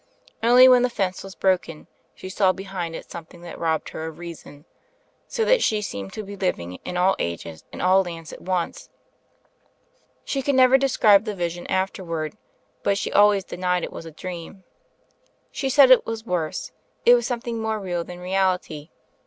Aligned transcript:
Only, 0.41 0.67
when 0.67 0.81
the 0.81 0.89
fence 0.89 1.23
was 1.23 1.35
broken, 1.35 1.85
she 2.15 2.27
saw 2.27 2.53
behind 2.53 2.95
it 2.95 3.11
something 3.11 3.43
that 3.43 3.59
robbed 3.59 3.89
her 3.89 4.07
of 4.07 4.17
reason; 4.17 4.65
so 5.27 5.45
that 5.45 5.61
she 5.61 5.79
seemed 5.79 6.11
to 6.13 6.23
be 6.23 6.35
living 6.35 6.79
in 6.83 6.97
all 6.97 7.15
ages 7.19 7.63
and 7.71 7.83
all 7.83 8.01
lands 8.01 8.33
at 8.33 8.41
once. 8.41 8.89
She 10.25 10.41
never 10.51 10.73
could 10.73 10.81
describe 10.81 11.25
the 11.25 11.35
vision 11.35 11.67
afterward; 11.67 12.35
but 12.81 12.97
she 12.97 13.11
always 13.11 13.43
denied 13.43 13.83
it 13.83 13.93
was 13.93 14.07
a 14.07 14.11
dream. 14.11 14.63
She 15.51 15.69
said 15.69 15.91
it 15.91 16.03
was 16.07 16.25
worse; 16.25 16.71
it 17.05 17.13
was 17.13 17.27
something 17.27 17.61
more 17.61 17.79
real 17.79 18.03
than 18.03 18.19
reality. 18.19 18.89